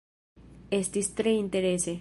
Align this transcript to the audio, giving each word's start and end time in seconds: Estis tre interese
Estis 0.79 1.13
tre 1.21 1.35
interese 1.45 1.89